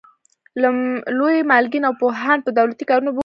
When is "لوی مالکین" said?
1.17-1.83